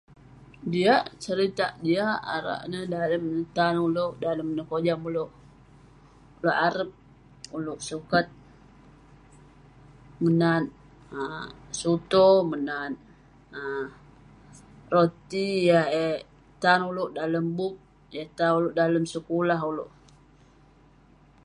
[0.71, 6.91] Jiak seritak, jiak arak neh, dalem tan ulouk dalem neh kojam ulouk..arep arep
[7.57, 8.27] ulouk sukat
[10.23, 10.65] menat
[11.17, 11.45] um
[11.79, 12.93] suto, menat
[13.59, 13.85] um
[14.93, 15.47] roti
[16.03, 16.17] eh
[16.61, 17.75] tan ulouk dalem bup,
[18.15, 19.91] yah tan ulouk dalem sekulah ulouk..